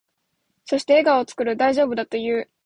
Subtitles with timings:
[0.65, 1.55] そして、笑顔を作る。
[1.55, 2.51] 大丈夫だと言う。